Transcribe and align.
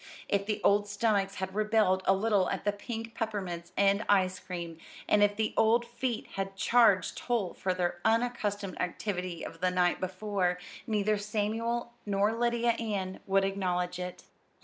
If 0.27 0.47
the 0.47 0.59
old 0.63 0.87
stomachs 0.87 1.35
had 1.35 1.53
rebelled 1.53 2.01
a 2.07 2.15
little 2.15 2.49
at 2.49 2.63
the 2.65 2.71
pink 2.71 3.13
peppermints 3.13 3.71
and 3.77 4.03
ice 4.09 4.39
cream, 4.39 4.79
and 5.07 5.21
if 5.21 5.35
the 5.35 5.53
old 5.55 5.85
feet 5.85 6.25
had 6.33 6.55
charged 6.55 7.15
toll 7.19 7.53
for 7.53 7.71
their 7.75 7.99
unaccustomed 8.03 8.81
activity 8.81 9.43
of 9.45 9.61
the 9.61 9.69
night 9.69 9.99
before, 9.99 10.57
neither 10.87 11.19
Samuel 11.19 11.93
nor 12.03 12.33
Lydia 12.33 12.71
Ann 12.71 13.19
would 13.27 13.45
acknowledge 13.45 13.99
it. 13.99 14.23